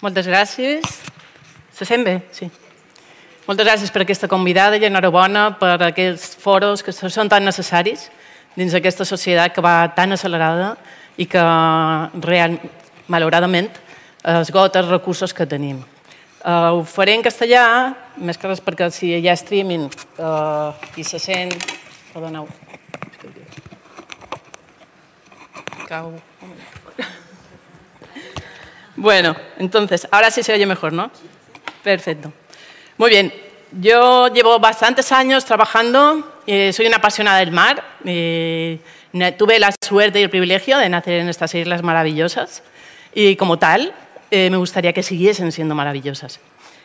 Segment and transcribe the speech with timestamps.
[0.00, 0.84] Moltes gràcies.
[1.76, 2.20] Se sent bé?
[2.32, 2.48] Sí.
[3.44, 8.08] Moltes gràcies per aquesta convidada i enhorabona per aquests foros que són tan necessaris
[8.56, 10.74] dins d'aquesta societat que va tan accelerada
[11.20, 11.42] i que
[12.24, 12.56] real,
[13.12, 13.68] malauradament
[14.40, 15.82] esgota els recursos que tenim.
[16.40, 21.04] Uh, ho faré en castellà, més que res perquè si hi ha streaming uh, i
[21.04, 21.52] se sent...
[22.14, 22.48] Perdoneu.
[25.86, 26.14] Cau.
[29.00, 31.10] Bueno, entonces, ahora sí se oye mejor, ¿no?
[31.82, 32.34] Perfecto.
[32.98, 33.32] Muy bien,
[33.80, 38.78] yo llevo bastantes años trabajando, eh, soy una apasionada del mar, eh,
[39.38, 42.62] tuve la suerte y el privilegio de nacer en estas islas maravillosas
[43.14, 43.94] y como tal
[44.30, 46.38] eh, me gustaría que siguiesen siendo maravillosas.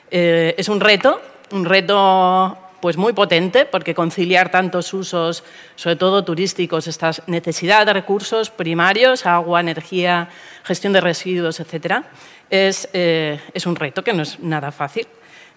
[0.10, 5.44] Es un reto, un reto pues muy potente porque conciliar tantos usos,
[5.76, 10.30] sobre todo turísticos, esta necesidad de recursos primarios, agua, energía,
[10.64, 12.04] gestión de residuos, etcétera,
[12.48, 15.08] es, eh, es un reto que no es nada fácil.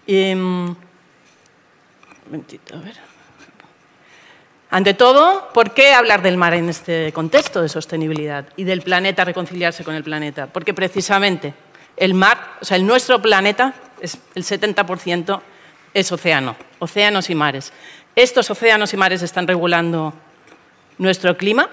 [0.07, 0.71] Mm.
[4.71, 9.23] Ante todo, ¿por qué hablar del mar en este contexto de sostenibilidad y del planeta
[9.23, 10.47] reconciliarse con el planeta?
[10.47, 11.53] Porque precisamente
[11.95, 15.41] el mar, o sea, el nuestro planeta, es el 70%
[15.93, 17.73] es océano, océanos y mares.
[18.15, 20.13] Estos océanos y mares están regulando
[20.97, 21.69] nuestro clima,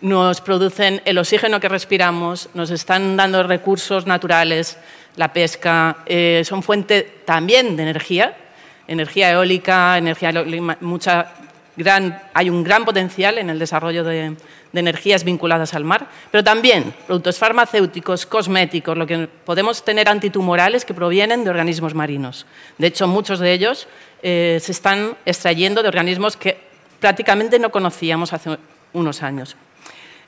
[0.00, 4.76] nos producen el oxígeno que respiramos, nos están dando recursos naturales,
[5.16, 8.36] la pesca, eh, son fuente también de energía,
[8.88, 10.32] energía eólica, energía
[10.80, 11.32] mucha
[11.76, 14.36] gran, hay un gran potencial en el desarrollo de,
[14.72, 20.84] de, energías vinculadas al mar, pero también productos farmacéuticos, cosméticos, lo que podemos tener antitumorales
[20.84, 22.46] que provienen de organismos marinos.
[22.78, 23.86] De hecho, muchos de ellos
[24.22, 26.58] eh, se están extrayendo de organismos que
[27.00, 28.56] prácticamente no conocíamos hace
[28.92, 29.56] unos años.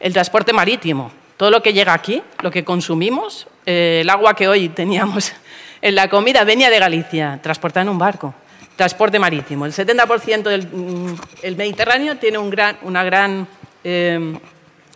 [0.01, 4.49] El transporte marítimo, todo lo que llega aquí, lo que consumimos, eh, el agua que
[4.49, 5.33] hoy teníamos
[5.83, 8.35] en la comida venía de Galicia, transportada en un barco.
[8.77, 9.67] Transporte marítimo.
[9.67, 13.47] El 70% del mm, Mediterráneo tiene una gran...
[13.87, 14.41] Eh,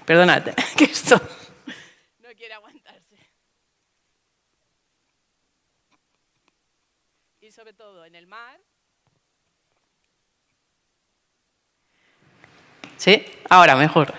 [0.07, 1.21] perdónate, que esto
[2.21, 3.19] no quiere aguantarse.
[7.43, 8.59] Y sobre todo en el mar...
[12.97, 13.25] ¿Sí?
[13.51, 14.13] Ahora mejor.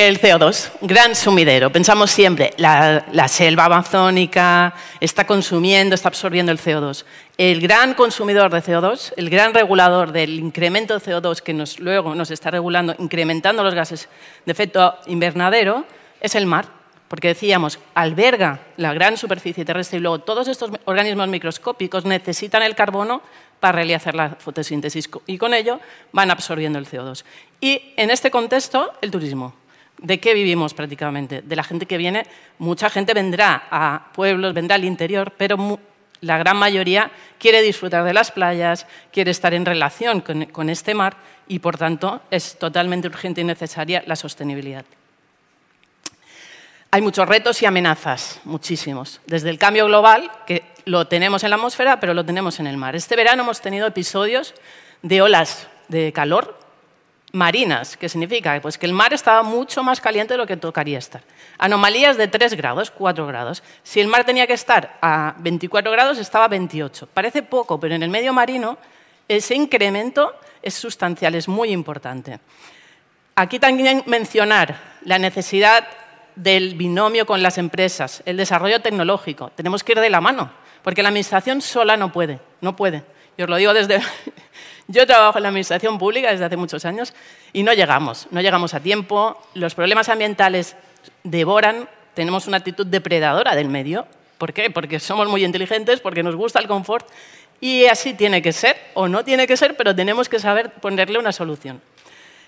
[0.00, 1.70] El CO2, gran sumidero.
[1.70, 7.04] Pensamos siempre, la, la, selva amazónica está consumiendo, está absorbiendo el CO2.
[7.36, 12.30] El gran consumidor de CO2, el gran regulador del incremento de CO2 que luego nos
[12.30, 14.08] está regulando, incrementando los gases
[14.46, 15.84] de efecto invernadero,
[16.22, 16.64] es el mar.
[17.06, 22.74] Porque decíamos, alberga la gran superficie terrestre y luego todos estos organismos microscópicos necesitan el
[22.74, 23.20] carbono
[23.58, 25.78] para realizar la fotosíntesis y con ello
[26.12, 27.22] van absorbiendo el CO2.
[27.60, 29.59] Y en este contexto, el turismo.
[30.02, 31.42] ¿De qué vivimos prácticamente?
[31.42, 32.26] De la gente que viene.
[32.58, 35.78] Mucha gente vendrá a pueblos, vendrá al interior, pero
[36.22, 40.94] la gran mayoría quiere disfrutar de las playas, quiere estar en relación con, con este
[40.94, 41.16] mar
[41.48, 44.86] y, por tanto, es totalmente urgente y necesaria la sostenibilidad.
[46.92, 49.20] Hay muchos retos y amenazas, muchísimos.
[49.26, 52.78] Desde el cambio global, que lo tenemos en la atmósfera, pero lo tenemos en el
[52.78, 52.96] mar.
[52.96, 54.54] Este verano hemos tenido episodios
[55.02, 56.59] de olas de calor
[57.32, 60.98] marinas, que significa pues, que el mar estaba mucho más caliente de lo que tocaría
[60.98, 61.22] estar.
[61.58, 63.62] Anomalías de 3 grados, 4 grados.
[63.82, 67.08] Si el mar tenía que estar a 24 grados, estaba a 28.
[67.12, 68.78] Parece poco, pero en el medio marino
[69.28, 72.40] ese incremento es sustancial, es muy importante.
[73.36, 75.86] Aquí también mencionar la necesidad
[76.34, 79.50] del binomio con las empresas, el desarrollo tecnológico.
[79.54, 80.50] Tenemos que ir de la mano,
[80.82, 83.04] porque la administración sola no puede, no puede.
[83.38, 84.00] Yo os lo digo desde...
[84.90, 87.14] Yo trabajo en la administración pública desde hace muchos años
[87.52, 89.40] y no llegamos, no llegamos a tiempo.
[89.54, 90.74] Los problemas ambientales
[91.22, 94.08] devoran, tenemos una actitud depredadora del medio.
[94.36, 94.68] ¿Por qué?
[94.68, 97.08] Porque somos muy inteligentes, porque nos gusta el confort
[97.60, 101.20] y así tiene que ser, o no tiene que ser, pero tenemos que saber ponerle
[101.20, 101.80] una solución.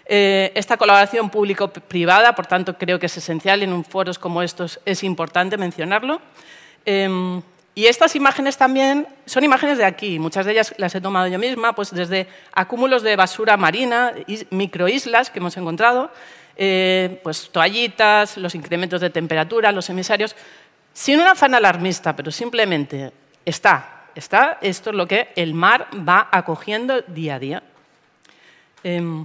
[0.07, 4.81] Eh, esta colaboración público-privada, por tanto, creo que es esencial en un foros como estos,
[4.85, 6.21] es importante mencionarlo.
[6.85, 7.41] Eh,
[7.75, 11.39] y estas imágenes también son imágenes de aquí, muchas de ellas las he tomado yo
[11.39, 14.13] misma, pues desde acúmulos de basura marina,
[14.51, 16.11] microislas que hemos encontrado,
[16.57, 20.37] eh, pues toallitas, los incrementos de temperatura, los emisarios,
[20.93, 23.11] sin un afán alarmista, pero simplemente
[23.45, 27.63] está, está, esto es lo que el mar va acogiendo día a día.
[28.85, 29.25] Eh,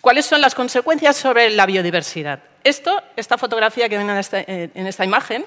[0.00, 2.40] ¿Cuáles son las consecuencias sobre la biodiversidad?
[2.64, 5.44] Esto, esta fotografía que ven en esta, eh, en esta imagen,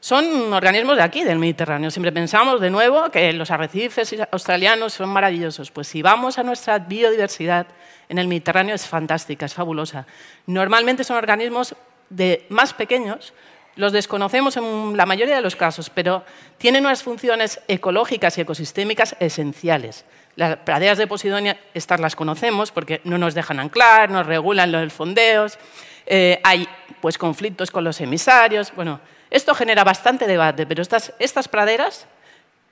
[0.00, 1.90] son organismos de aquí, del Mediterráneo.
[1.90, 5.70] Siempre pensamos, de nuevo, que los arrecifes australianos son maravillosos.
[5.70, 7.66] Pues si vamos a nuestra biodiversidad
[8.08, 10.06] en el Mediterráneo es fantástica, es fabulosa.
[10.46, 11.74] Normalmente son organismos
[12.10, 13.34] de más pequeños,
[13.76, 16.24] Los desconocemos en la mayoría de los casos, pero
[16.58, 20.04] tienen unas funciones ecológicas y ecosistémicas esenciales.
[20.34, 24.92] Las praderas de Posidonia, estas las conocemos porque no nos dejan anclar, nos regulan los
[24.92, 25.60] fondeos,
[26.06, 26.68] eh, hay
[27.00, 28.72] pues, conflictos con los emisarios.
[28.74, 28.98] Bueno,
[29.30, 32.06] esto genera bastante debate, pero estas, praderas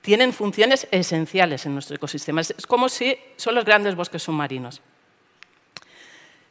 [0.01, 2.41] tienen funciones esenciales en nuestro ecosistema.
[2.41, 4.81] Es como si son los grandes bosques submarinos.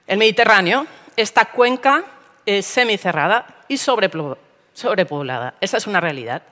[0.07, 0.87] El Mediterráneo,
[1.17, 2.05] esta cuenca
[2.45, 5.55] es semicerrada y sobrepoblada.
[5.61, 6.43] Esa es una realidad.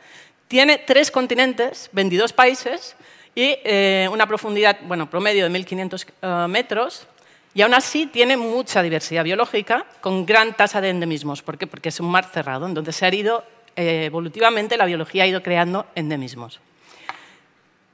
[0.48, 2.96] Tiene tres continentes, 22 países
[3.34, 7.06] y eh, una profundidad bueno, promedio de 1.500 eh, metros.
[7.54, 11.42] Y aún así tiene mucha diversidad biológica con gran tasa de endemismos.
[11.42, 11.68] ¿Por qué?
[11.68, 13.44] Porque es un mar cerrado, en donde se ha ido,
[13.76, 16.60] eh, evolutivamente la biología ha ido creando endemismos.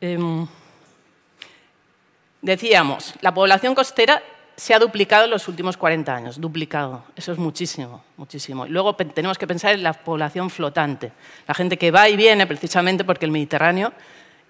[0.01, 0.47] Em,
[2.41, 4.23] decíamos, la población costera
[4.57, 7.05] se ha duplicado en los últimos 40 años, duplicado.
[7.15, 8.67] Eso es muchísimo, muchísimo.
[8.67, 11.13] Y luego tenemos que pensar en la población flotante,
[11.47, 13.93] la gente que va y viene precisamente porque el Mediterráneo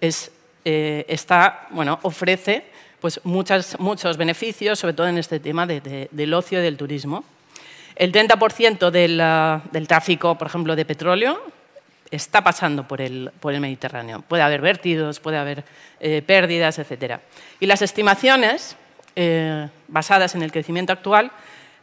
[0.01, 2.71] eh, está, bueno, ofrece
[3.01, 7.25] pues, muchos beneficios, sobre todo en este tema del ocio y del turismo.
[7.95, 9.17] El 30% del,
[9.71, 11.41] del tráfico, por ejemplo, de petróleo
[12.11, 14.21] está pasando por el, Mediterráneo.
[14.21, 15.63] Puede haber vértidos, puede haber
[15.99, 17.19] eh, pérdidas, etc.
[17.59, 18.75] Y las estimaciones
[19.15, 21.31] eh, basadas en el crecimiento actual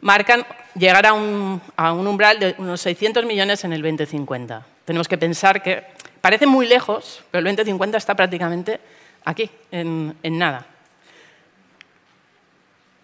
[0.01, 0.45] marcan
[0.75, 4.65] llegar a un, umbral de unos 600 millones en el 2050.
[4.85, 5.83] Tenemos que pensar que
[6.21, 8.79] parece muy lejos, pero el 2050 está prácticamente
[9.25, 10.65] aquí, en, nada.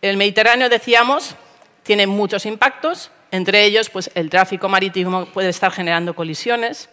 [0.09, 1.35] El Mediterráneo, decíamos,
[1.81, 6.89] tiene muchos impactos, entre ellos pues, el tráfico marítimo puede estar generando colisiones,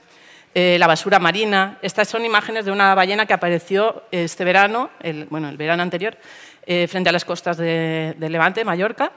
[0.54, 1.78] eh, la basura marina.
[1.82, 4.88] Estas son imágenes de una ballena que apareció este verano,
[5.28, 6.16] bueno, el verano anterior,
[6.64, 9.12] eh, frente a las costas de, Levante, Mallorca,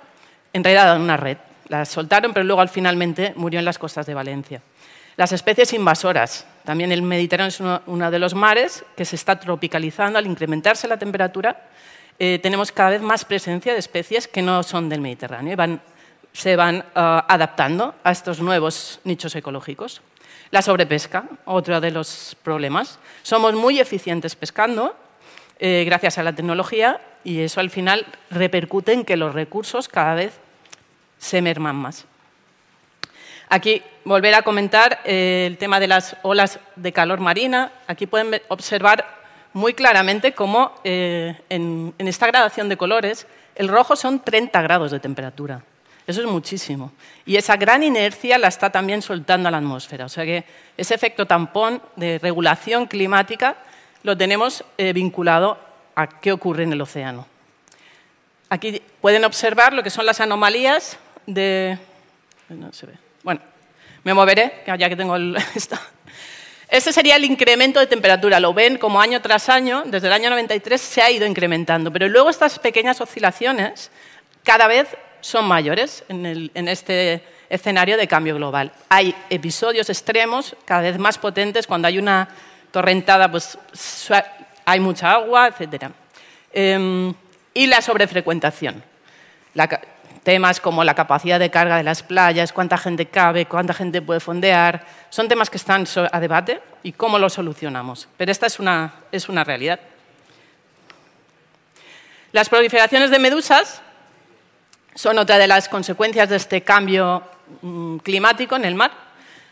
[0.52, 1.38] enredada en una red.
[1.70, 4.62] La soltaron, pero luego al finalmente murió en las costas de Valencia.
[5.16, 6.46] Las especies invasoras.
[6.66, 10.98] También el Mediterráneo es uno, de los mares que se está tropicalizando al incrementarse la
[10.98, 11.70] temperatura.
[12.18, 15.80] Eh, tenemos cada vez más presencia de especies que no son del Mediterráneo y
[16.32, 20.02] se van ah, adaptando a estos nuevos nichos ecológicos.
[20.52, 23.00] La sobrepesca, otro de los problemas.
[23.24, 24.96] Somos muy eficientes pescando,
[25.60, 30.16] eh, gracias a la tecnología y eso al final repercute en que los recursos cada
[30.16, 30.40] vez
[31.18, 32.06] se merman más.
[33.50, 37.72] Aquí volver a comentar eh, el tema de las olas de calor marina.
[37.88, 39.25] Aquí pueden observar
[39.56, 43.26] muy claramente cómo eh, en, esta gradación de colores
[43.56, 45.64] el rojo son 30 grados de temperatura.
[46.06, 46.92] Eso es muchísimo.
[47.26, 50.06] Y esa gran inercia la está también soltando a la atmósfera.
[50.06, 50.44] O sea que
[50.76, 53.56] ese efecto tampón de regulación climática
[54.04, 55.58] lo tenemos eh, vinculado
[55.96, 57.26] a qué ocurre en el océano.
[58.50, 61.80] Aquí pueden observar lo que son las anomalías de...
[62.50, 62.94] No se ve.
[63.24, 63.40] Bueno,
[64.04, 65.38] me moveré, ya que tengo el...
[66.70, 68.40] Ese sería el incremento de temperatura.
[68.40, 71.92] Lo ven como año tras año, desde el año 93 se ha ido incrementando.
[71.92, 73.92] Pero luego estas pequeñas oscilaciones
[74.44, 74.88] cada vez
[75.22, 78.72] son mayores en, este escenario de cambio global.
[78.90, 82.28] Hay episodios extremos cada vez más potentes cuando hay una
[82.72, 83.58] torrentada, pues
[84.66, 85.86] hay mucha agua, etc.
[86.54, 87.14] Em,
[87.54, 88.84] y la sobrefrecuentación.
[90.26, 94.20] Temas como la capacidad de carga de las playas, cuánta gente cabe, cuánta gente puede
[94.20, 98.10] fondear, son temas que están a debate y cómo los solucionamos.
[98.18, 99.80] Pero esta es una, es una realidad.
[102.32, 103.84] Las proliferaciones de medusas
[104.96, 107.22] son otra de las consecuencias de este cambio
[107.62, 108.92] mm, climático en el mar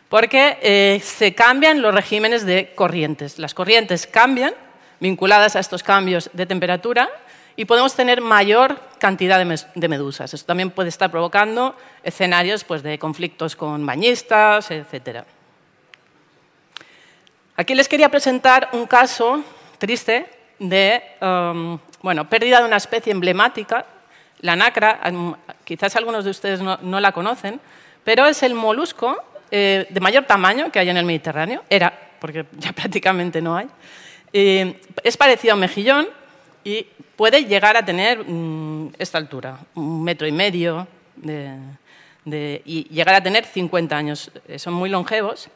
[0.09, 3.37] porque eh, se cambian los regímenes de corrientes.
[3.37, 4.53] Las corrientes cambian
[4.99, 7.09] vinculadas a estos cambios de temperatura
[7.55, 9.43] y podemos tener mayor cantidad
[9.75, 10.33] de medusas.
[10.33, 15.23] Esto también puede estar provocando escenarios pues, de conflictos con bañistas, etc.
[17.55, 19.43] Aquí les quería presentar un caso
[19.77, 23.85] triste de um, bueno, pérdida de una especie emblemática,
[24.39, 24.99] la nacra.
[25.63, 27.59] Quizás algunos de ustedes no, la conocen,
[28.03, 29.17] pero es el molusco
[29.51, 33.67] eh, de mayor tamaño que hay en el Mediterráneo, era, porque ya prácticamente no hay.
[34.31, 36.07] Eh, es parecido a un mejillón
[36.63, 40.87] y puede llegar a tener mm, esta altura, un metro y medio,
[42.25, 44.31] y llegar a tener 50 años.
[44.47, 45.49] Eh, son muy longevos.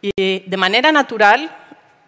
[0.00, 1.50] Y de manera natural,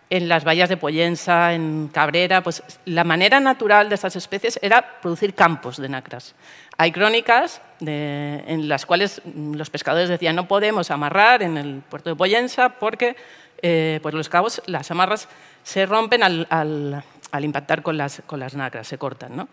[0.09, 5.01] en las bahías de Pollensa, en Cabrera, pues la manera natural de estas especies era
[5.01, 6.35] producir campos de nacras.
[6.79, 12.17] Hay crónicas en las cuales los pescadores decían no podemos amarrar en el puerto de
[12.17, 13.17] Pollensa porque
[13.63, 15.29] eh, pues los cabos, las amarras
[15.63, 17.05] se rompen al,
[17.41, 19.37] impactar con las, con las, nacras, se cortan.
[19.37, 19.49] ¿no?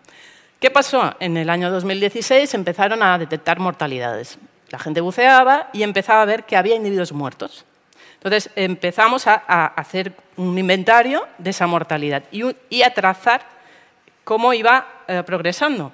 [0.60, 1.14] ¿Qué pasó?
[1.20, 4.38] En el año 2016 empezaron a detectar mortalidades.
[4.70, 7.64] La gente buceaba y empezaba a ver que había individuos muertos.
[8.14, 9.34] Entonces empezamos a,
[9.66, 13.42] hacer un inventario de esa mortalidad y, a trazar
[14.24, 15.92] cómo iba eh, progresando.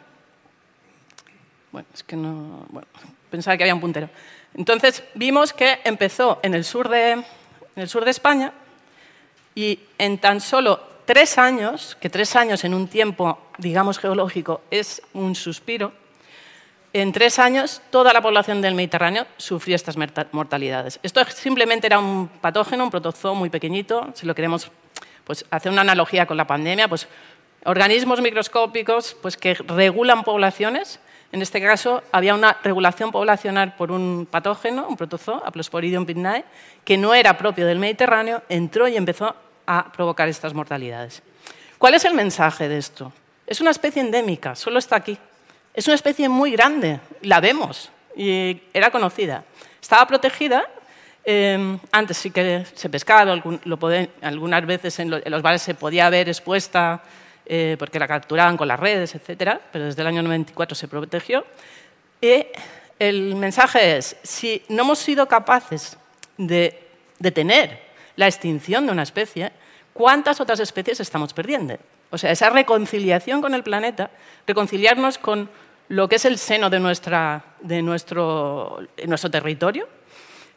[1.72, 2.66] Bueno, es que no.
[2.68, 2.86] Bueno,
[3.30, 4.08] pensaba que había un puntero.
[4.54, 7.24] Entonces vimos que empezó en el sur de, en
[7.74, 8.52] el sur de España
[9.54, 15.02] y en tan solo tres años, que tres años en un tiempo, digamos, geológico es
[15.12, 15.90] un suspiro,
[16.92, 19.96] en tres años toda la población del Mediterráneo sufrió estas
[20.30, 21.00] mortalidades.
[21.02, 24.70] Esto simplemente era un patógeno, un protozoo muy pequeñito, si lo queremos
[25.24, 27.08] pues, hacer una analogía con la pandemia, pues
[27.64, 31.00] organismos microscópicos pues, que regulan poblaciones.
[31.32, 36.44] En este caso, había una regulación poblacional por un patógeno, un protozoo, Aplosporidium pygnae,
[36.84, 39.34] que no era propio del Mediterráneo, entró y empezó
[39.70, 41.22] a provocar estas mortalidades.
[41.78, 43.12] ¿Cuál es el mensaje de esto?
[43.46, 45.16] Es una especie endémica, solo está aquí.
[45.72, 49.44] Es una especie muy grande, la vemos, y era conocida.
[49.80, 50.64] Estaba protegida,
[51.22, 53.40] em, antes sí que se pescaba,
[54.22, 57.02] algunas veces en, los bares se podía ver expuesta
[57.46, 61.46] eh, porque la capturaban con las redes, etc., pero desde el año 94 se protegió.
[62.20, 62.44] Y
[62.98, 65.96] el mensaje es, si no hemos sido capaces
[66.36, 66.88] de
[67.20, 67.89] detener
[68.20, 69.50] la extinción de una especie,
[69.94, 71.78] ¿cuántas otras especies estamos perdiendo?
[72.10, 74.10] O sea, esa reconciliación con el planeta,
[74.46, 75.48] reconciliarnos con
[75.88, 79.88] lo que es el seno de, nuestra, de nuestro, nuestro territorio,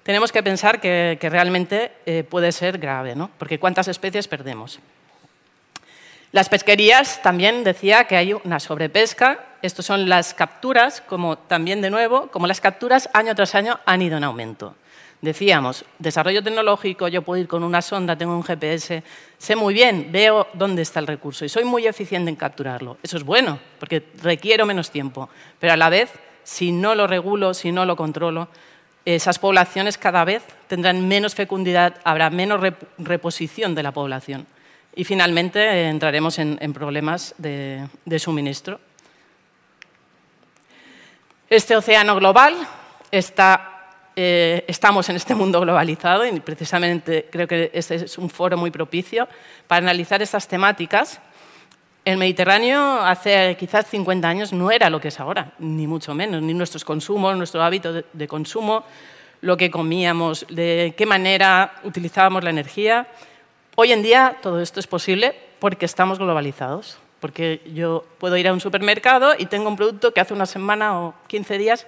[0.04, 3.32] tenemos que pensar que, realmente eh, puede ser grave, ¿no?
[3.40, 4.82] porque ¿cuántas especies perdemos?
[6.34, 9.46] Las pesquerías también decía que hay una sobrepesca.
[9.62, 14.02] Estas son las capturas, como también de nuevo, como las capturas año tras año han
[14.02, 14.76] ido en aumento.
[15.24, 19.02] Decíamos, desarrollo tecnológico, yo puedo ir con una sonda, tengo un GPS,
[19.38, 22.98] sé muy bien, veo dónde está el recurso y soy muy eficiente en capturarlo.
[23.02, 25.30] Eso es bueno, porque requiero menos tiempo.
[25.60, 26.12] Pero a la vez,
[26.44, 28.50] si no lo regulo, si no lo controlo,
[29.06, 32.60] esas poblaciones cada vez tendrán menos fecundidad, habrá menos
[32.98, 34.46] reposición de la población.
[34.94, 38.78] Y finalmente eh, entraremos en, problemas de suministro.
[41.50, 42.58] Este océano global
[43.10, 43.73] está
[44.16, 48.70] eh, estamos en este mundo globalizado y precisamente creo que este es un foro muy
[48.70, 49.28] propicio
[49.68, 51.20] para analizar estas temáticas.
[52.06, 56.42] El Mediterráneo hace quizás 50 años no era lo que es ahora, ni mucho menos,
[56.42, 58.84] ni nuestros consumos, nuestro hábito de, consumo,
[59.42, 63.08] lo que comíamos, de qué manera utilizábamos la energía.
[63.76, 68.54] Hoy en día todo esto es posible porque estamos globalizados, porque yo puedo ir a
[68.54, 71.88] un supermercado y tengo un producto que hace una semana o 15 días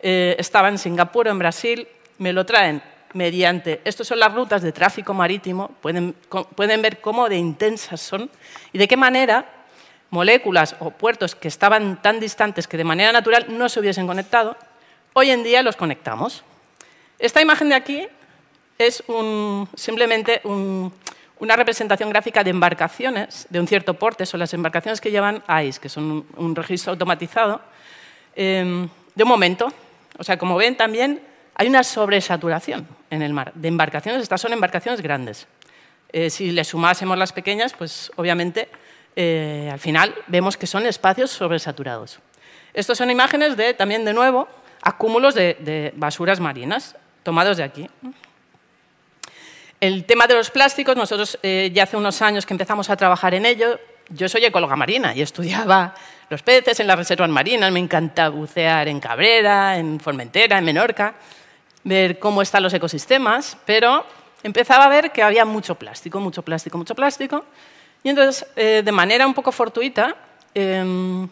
[0.00, 1.88] eh, estaba en Singapur o en Brasil,
[2.18, 2.82] me lo traen
[3.14, 6.14] mediante, estas son las rutas de tráfico marítimo, pueden,
[6.82, 8.30] ver cómo de intensas son
[8.72, 9.46] y de qué manera
[10.10, 14.56] moléculas o puertos que estaban tan distantes que de manera natural no se hubiesen conectado,
[15.12, 16.44] hoy en día los conectamos.
[17.18, 18.06] Esta imagen de aquí
[18.78, 19.02] es
[19.74, 25.42] simplemente una representación gráfica de embarcaciones de un cierto porte, son las embarcaciones que llevan
[25.48, 27.60] ICE, que son un, registro automatizado,
[28.36, 29.72] em, de un momento,
[30.18, 31.22] o sea, como ven también
[31.54, 34.22] hay una sobresaturación en el mar de embarcaciones.
[34.22, 35.46] Estas son embarcaciones grandes.
[36.12, 38.68] Eh, si le sumásemos las pequeñas, pues obviamente
[39.16, 42.20] eh, al final vemos que son espacios sobresaturados.
[42.74, 44.48] Estas son imágenes de, también de nuevo,
[44.82, 47.88] acúmulos de, basuras marinas tomados de aquí.
[49.80, 53.34] El tema de los plásticos, nosotros eh, ya hace unos años que empezamos a trabajar
[53.34, 53.78] en ello.
[54.08, 55.94] Yo soy ecóloga marina y estudiaba
[56.30, 61.14] los peces en las reservas marinas, me encanta bucear en Cabrera, en Formentera, en Menorca,
[61.84, 64.04] ver cómo están los ecosistemas, pero
[64.42, 67.44] empezaba a ver que había mucho plástico, mucho plástico, mucho plástico,
[68.02, 70.14] y entonces, eh, de manera un poco fortuita,
[70.54, 71.28] em,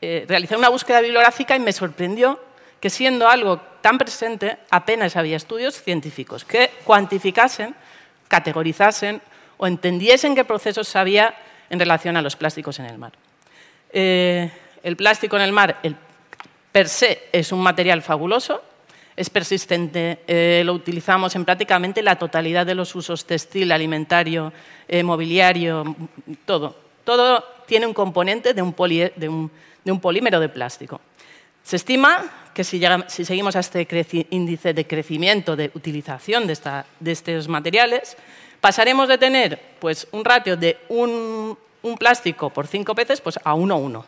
[0.00, 2.40] eh, realicé una búsqueda bibliográfica y me sorprendió
[2.80, 7.74] que siendo algo tan presente, apenas había estudios científicos que cuantificasen,
[8.28, 9.20] categorizasen
[9.58, 11.34] o entendiesen qué procesos había
[11.68, 13.12] en relación a los plásticos en el mar.
[13.92, 14.50] Eh,
[14.82, 15.96] el plástico en el mar, el,
[16.72, 18.62] per se, es un material fabuloso,
[19.16, 24.52] es persistente, eh, lo utilizamos en prácticamente la totalidad de los usos textil, alimentario,
[24.88, 25.96] eh, mobiliario,
[26.46, 26.74] todo.
[27.04, 31.00] Todo tiene un componente de un, polímero de plástico.
[31.62, 33.86] Se estima que si, seguimos a este
[34.30, 36.56] índice de crecimiento, de utilización de,
[37.00, 38.16] de, estos materiales,
[38.60, 43.54] pasaremos de tener pues, un ratio de un un plástico por cinco peces, pues a
[43.54, 44.04] uno uno.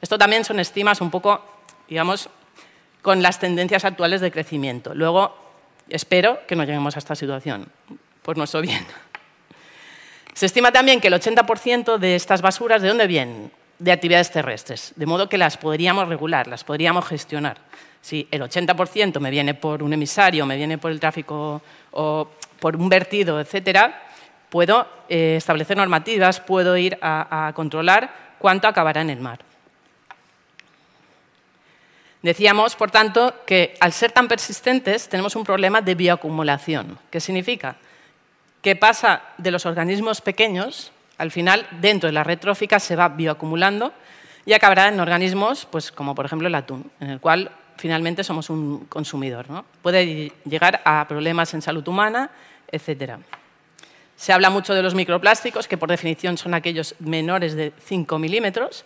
[0.00, 1.42] Esto también son estimas un poco,
[1.88, 2.28] digamos,
[3.02, 4.94] con las tendencias actuales de crecimiento.
[4.94, 5.34] Luego,
[5.88, 7.66] espero que no lleguemos a esta situación,
[8.22, 8.86] por nuestro bien.
[10.34, 13.50] Se estima también que el 80% de estas basuras, ¿de dónde vienen?
[13.78, 17.58] de actividades terrestres, de modo que las podríamos regular, las podríamos gestionar.
[18.00, 21.62] Si el 80% me viene por un emisario, me viene por el tráfico
[21.92, 22.28] o
[22.60, 24.07] por un vertido, etcétera,
[24.50, 29.40] puedo eh, establecer normativas, puedo ir a controlar cuánto acabará en el mar.
[32.22, 36.98] Decíamos, por tanto, que al ser tan persistentes tenemos un problema de bioacumulación.
[37.10, 37.76] ¿Qué significa?
[38.60, 43.08] Que pasa de los organismos pequeños, al final, dentro de la red trófica se va
[43.08, 43.92] bioacumulando
[44.44, 48.50] y acabará en organismos pues, como, por ejemplo, el atún, en el cual finalmente somos
[48.50, 49.46] un consumidor.
[49.80, 52.30] Puede llegar a problemas en salud humana,
[52.70, 53.12] etc.
[54.18, 58.84] Se habla mucho de los microplásticos, que por definición son aquellos menores de 5 milímetros,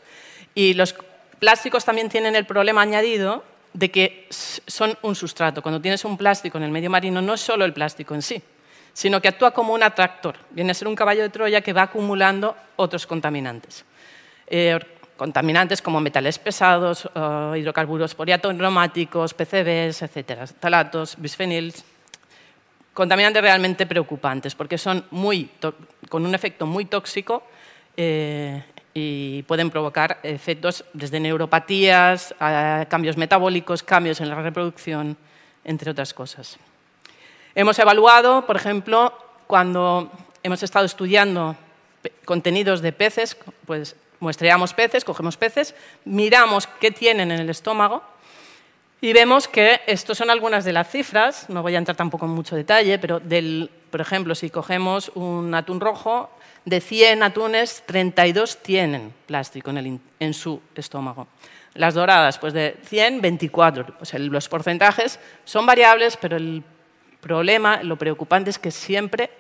[0.55, 0.95] y los
[1.39, 5.63] plásticos también tienen el problema añadido de que son un sustrato.
[5.63, 8.43] Cuando tienes un plástico en el medio marino, no es solo el plástico en sí,
[8.93, 10.37] sino que actúa como un atractor.
[10.51, 13.87] Viene a ser un caballo de Troya que va acumulando otros contaminantes.
[14.47, 14.79] Eh,
[15.17, 17.09] contaminantes como metales pesados,
[17.57, 21.87] hidrocarburos poliaromáticos, PCBs, etc., talatos, bisfenils.
[22.95, 25.49] Contaminantes realmente preocupantes porque son muy
[26.11, 27.43] con un efecto muy tóxico
[27.97, 35.17] eh, y pueden provocar efectos desde neuropatías, a cambios metabólicos, cambios en la reproducción,
[35.65, 36.59] entre otras cosas.
[37.55, 40.11] Hemos evaluado, por ejemplo, cuando
[40.43, 41.57] hemos estado estudiando
[42.27, 48.03] contenidos de peces, pues muestreamos peces, cogemos peces, miramos qué tienen en el estómago
[49.03, 52.31] y vemos que estas son algunas de las cifras, no voy a entrar tampoco en
[52.31, 56.31] mucho detalle, pero del, por ejemplo, si cogemos un atún rojo,
[56.65, 61.27] de 100 atunes, 32 tienen plástico en, su estómago.
[61.75, 63.87] Las doradas, pues de 100, 24.
[64.19, 66.63] los porcentajes son variables, pero el
[67.21, 69.31] problema, lo preocupante es que siempre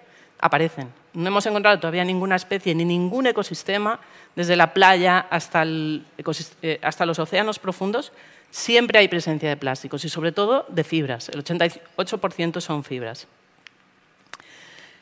[0.40, 0.88] aparecen.
[1.12, 4.00] No hemos encontrado todavía ninguna especie ni ningún ecosistema,
[4.34, 8.12] desde la playa hasta, eh, hasta los océanos profundos,
[8.52, 11.28] siempre hay presencia de plásticos y sobre todo de fibras.
[11.30, 13.26] El 88% son fibras.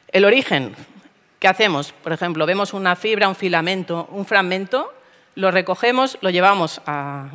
[0.09, 0.75] El origen,
[1.41, 1.93] ¿Qué hacemos?
[1.93, 4.93] Por ejemplo, vemos una fibra, un filamento, un fragmento,
[5.37, 7.31] lo recogemos, lo llevamos a,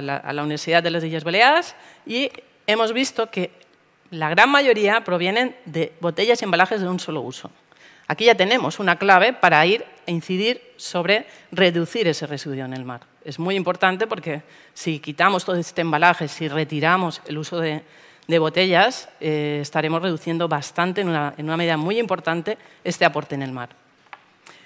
[0.00, 1.74] la, Universidad de las Islas Baleares
[2.06, 2.30] y
[2.66, 3.50] hemos visto que
[4.10, 7.50] la gran mayoría provienen de botellas y embalajes de un solo uso.
[8.08, 12.86] Aquí ya tenemos una clave para ir a incidir sobre reducir ese residuo en el
[12.86, 13.11] mar.
[13.24, 14.42] Es muy importante porque
[14.74, 17.82] si quitamos todo este embalaje, si retiramos el uso de,
[18.38, 23.68] botellas, eh, estaremos reduciendo bastante, en una, medida muy importante, este aporte en el mar.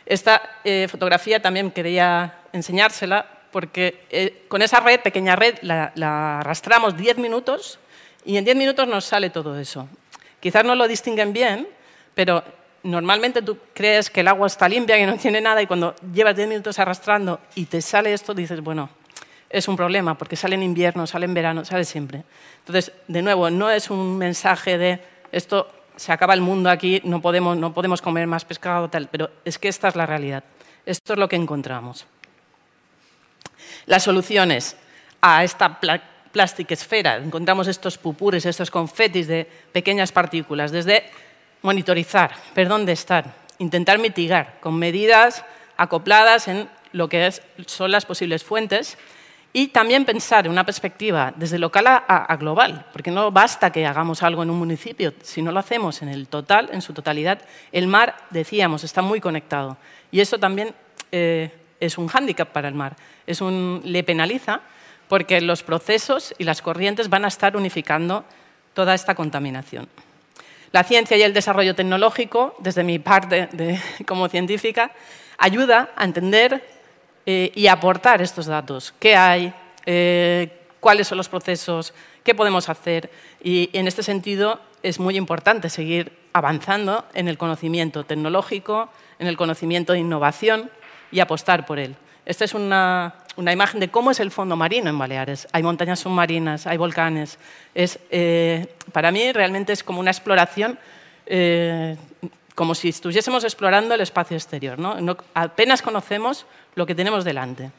[0.06, 6.40] Esta eh, fotografía también quería enseñársela porque eh, con esa red, pequeña red, la, la
[6.40, 7.80] arrastramos 10 minutos
[8.24, 9.88] y en 10 minutos nos sale todo eso.
[10.40, 11.66] Quizás no lo distinguen bien,
[12.14, 12.44] pero
[12.86, 16.36] normalmente tú crees que el agua está limpia, que no tiene nada, y cuando llevas
[16.36, 18.88] 10 minutos arrastrando y te sale esto, dices, bueno,
[19.50, 22.24] es un problema, porque sale en invierno, sale en verano, sale siempre.
[22.58, 25.00] Entonces, de nuevo, no es un mensaje de
[25.32, 29.30] esto se acaba el mundo aquí, no podemos, no podemos comer más pescado, tal, pero
[29.44, 30.44] es que esta es la realidad.
[30.84, 32.06] Esto es lo que encontramos.
[33.86, 34.76] Las soluciones
[35.20, 35.80] a esta
[36.32, 41.04] plástica esfera, encontramos estos pupures, estos confetis de pequeñas partículas, desde
[41.62, 45.44] monitorizar, ver dónde están, intentar mitigar con medidas
[45.76, 47.32] acopladas en lo que
[47.66, 48.96] son las posibles fuentes
[49.52, 54.22] y también pensar en una perspectiva desde local a, global, porque no basta que hagamos
[54.22, 57.40] algo en un municipio, si no lo hacemos en el total, en su totalidad,
[57.72, 59.78] el mar, decíamos, está muy conectado.
[60.10, 60.74] Y eso también
[61.10, 64.60] eh, es un hándicap para el mar, es un, le penaliza
[65.08, 68.24] porque los procesos y las corrientes van a estar unificando
[68.74, 69.88] toda esta contaminación.
[70.72, 73.48] La ciencia y el desarrollo tecnológico, desde mi parte
[74.06, 74.92] como científica,
[75.38, 76.62] ayuda a entender
[77.24, 78.94] eh, y aportar estos datos.
[78.98, 79.52] ¿Qué hay?
[79.84, 80.48] Eh,
[80.80, 81.94] ¿Cuáles son los procesos?
[82.22, 83.10] ¿Qué podemos hacer?
[83.42, 89.36] Y en este sentido es muy importante seguir avanzando en el conocimiento tecnológico, en el
[89.36, 90.70] conocimiento de innovación
[91.10, 91.96] y apostar por él.
[92.24, 93.14] Esta es una,
[93.52, 95.48] imagen de cómo es el fondo marino en Baleares.
[95.52, 97.38] Hay montañas submarinas, hay volcanes.
[97.74, 100.78] Es, eh, para mí realmente es como una exploración
[102.56, 104.78] como si estuviésemos explorando el espacio exterior.
[104.78, 104.96] ¿no?
[105.34, 107.70] apenas conocemos lo que tenemos delante.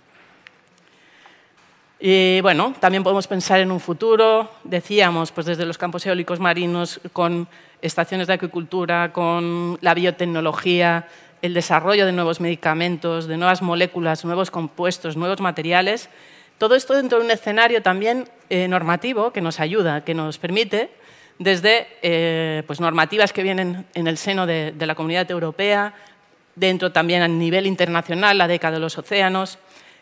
[2.00, 7.02] Y bueno, también podemos pensar en un futuro, decíamos, pues desde los campos eólicos marinos,
[7.12, 7.48] con
[7.82, 11.08] estaciones de acuicultura, con la biotecnología,
[11.42, 16.10] el desarrollo de nuevos medicamentos, de nuevas moléculas, nuevos compuestos, nuevos materiales.
[16.58, 20.90] Todo esto dentro de un escenario también eh, normativo que nos ayuda, que nos permite
[21.40, 25.94] desde eh, pues normativas que vienen en el seno de, la comunidad europea,
[26.56, 29.60] dentro también a nivel internacional, la década de los océanos,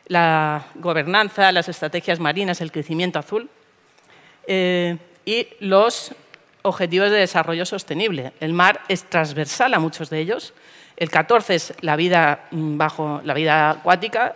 [0.08, 3.50] la gobernanza, las estrategias marinas, el crecimiento azul
[4.48, 6.14] eh, y los
[6.62, 8.32] objetivos de desarrollo sostenible.
[8.40, 10.54] El mar es transversal a muchos de ellos.
[10.98, 14.36] El 14 es la vida mm, bajo la vida acuática,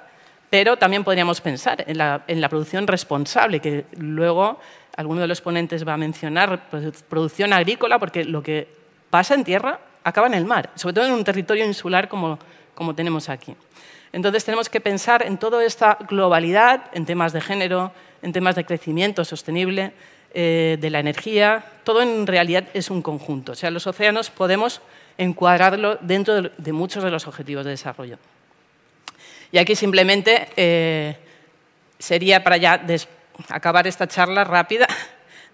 [0.49, 4.59] pero también podríamos pensar en la, producción responsable, que luego
[4.97, 6.69] alguno de los ponentes va a mencionar,
[7.07, 8.67] producción agrícola, porque lo que
[9.09, 12.39] pasa en tierra acaba en el mar, sobre todo en un territorio insular como,
[12.73, 13.55] como tenemos aquí.
[14.11, 17.91] Entonces tenemos que pensar en toda esta globalidad, en temas de género,
[18.23, 19.93] en temas de crecimiento sostenible,
[20.33, 23.53] eh, de la energía, todo en realidad es un conjunto.
[23.53, 24.79] O sea, los océanos podemos
[25.19, 28.17] encuadrarlo dentro de, muchos de los objetivos de desarrollo.
[29.51, 31.17] Y aquí simplemente eh,
[31.99, 32.81] sería para ya
[33.49, 34.87] acabar esta charla rápida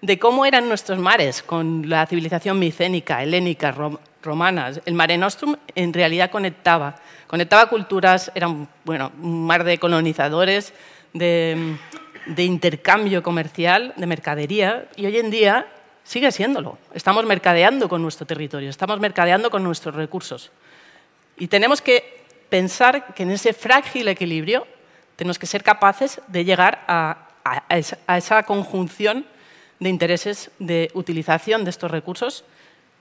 [0.02, 3.74] de cómo eran nuestros mares con la civilización micénica, helénica,
[4.22, 4.72] romana.
[4.86, 8.48] El Mare Nostrum en realidad conectaba, conectaba culturas, era
[8.84, 10.74] bueno, un mar de colonizadores,
[11.14, 11.78] de
[12.38, 15.66] intercambio comercial, de mercadería, y hoy en día
[16.06, 16.78] sigue siéndolo.
[16.94, 20.52] Estamos mercadeando con nuestro territorio, estamos mercadeando con nuestros recursos.
[21.38, 24.66] Y tenemos que pensar que en ese frágil equilibrio
[25.18, 27.22] tenemos que ser capaces de llegar a,
[27.70, 29.26] esa conjunción
[29.80, 32.44] de intereses de utilización de estos recursos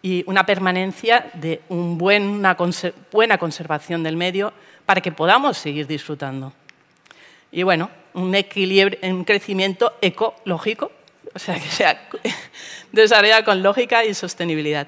[0.02, 2.56] y una permanencia de una
[3.10, 4.52] buena conservación del medio
[4.84, 6.52] para que podamos seguir disfrutando.
[7.50, 10.90] Y bueno, un equilibrio, un crecimiento ecológico,
[11.34, 12.08] o sea, que sea
[12.92, 14.86] desarrollado con lógica y sostenibilidad.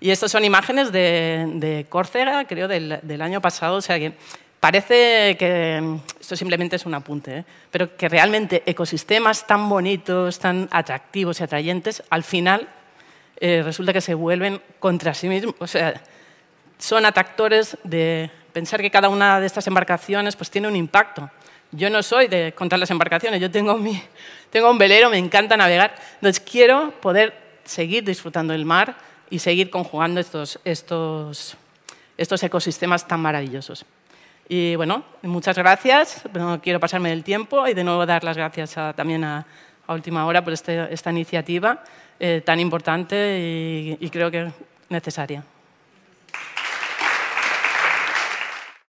[0.00, 4.12] Y estas son imágenes de, Córcega, creo, del, año pasado, o sea que
[4.60, 7.44] parece que esto simplemente es un apunte, ¿eh?
[7.70, 12.68] pero que realmente ecosistemas tan bonitos, tan atractivos y atrayentes, al final
[13.40, 15.54] eh, resulta que se vuelven contra sí mismos.
[15.58, 16.00] O sea,
[16.78, 21.30] son atractores de pensar que cada una de estas embarcaciones pues, tiene un impacto.
[21.72, 24.02] Yo no soy de contar las embarcaciones, yo tengo, mi,
[24.50, 28.96] tengo un velero, me encanta navegar, entonces quiero poder seguir disfrutando del mar
[29.28, 31.56] y seguir conjugando estos, estos,
[32.16, 33.84] estos ecosistemas tan maravillosos.
[34.48, 38.74] Y bueno, muchas gracias, no quiero pasarme del tiempo y de nuevo dar las gracias
[38.96, 39.46] también a,
[39.86, 41.84] a Última Hora por este, esta iniciativa.
[42.18, 44.50] Eh, tan importante y creo que
[44.88, 45.44] necesaria.